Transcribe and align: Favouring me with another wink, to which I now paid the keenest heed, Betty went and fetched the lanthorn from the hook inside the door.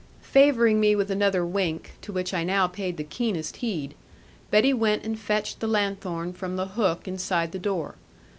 Favouring 0.23 0.79
me 0.79 0.95
with 0.95 1.11
another 1.11 1.45
wink, 1.45 1.91
to 2.01 2.11
which 2.11 2.33
I 2.33 2.43
now 2.43 2.65
paid 2.65 2.97
the 2.97 3.03
keenest 3.03 3.57
heed, 3.57 3.93
Betty 4.49 4.73
went 4.73 5.03
and 5.03 5.13
fetched 5.19 5.59
the 5.59 5.67
lanthorn 5.67 6.33
from 6.33 6.55
the 6.55 6.69
hook 6.69 7.07
inside 7.07 7.51
the 7.51 7.59
door. 7.59 7.93